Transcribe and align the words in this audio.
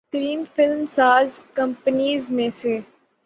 ترین 0.13 0.43
film 0.55 0.85
ساز 0.87 1.39
companies 1.53 2.29
میں 2.29 2.49
سے 2.49 2.79